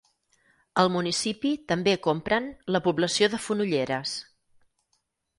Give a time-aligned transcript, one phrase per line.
[0.83, 4.15] El municipi també compren la població de Fonolleres.